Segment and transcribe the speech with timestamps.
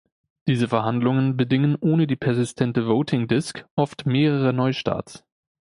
[0.47, 5.23] Diese Verhandlungen bedingen ohne die persistente Voting Disk oft mehrere Neustarts.